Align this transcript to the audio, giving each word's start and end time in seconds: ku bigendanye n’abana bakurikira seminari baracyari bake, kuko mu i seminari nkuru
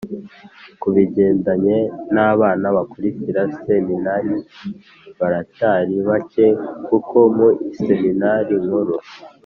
ku 0.81 0.87
bigendanye 0.95 1.77
n’abana 2.13 2.67
bakurikira 2.75 3.41
seminari 3.63 4.35
baracyari 5.19 5.95
bake, 6.09 6.47
kuko 6.87 7.17
mu 7.35 7.47
i 7.71 7.73
seminari 7.83 8.53
nkuru 8.65 8.95